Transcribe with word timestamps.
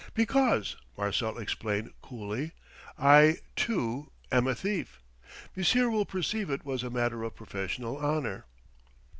"Because," 0.15 0.77
Marcel 0.97 1.37
explained 1.37 1.93
coolly, 2.01 2.53
"I, 2.97 3.37
too, 3.55 4.11
am 4.31 4.47
a 4.47 4.55
thief. 4.55 4.99
Monsieur 5.55 5.91
will 5.91 6.05
perceive 6.07 6.49
it 6.49 6.65
was 6.65 6.81
a 6.81 6.89
matter 6.89 7.21
of 7.21 7.35
professional 7.35 7.97
honour." 7.99 8.45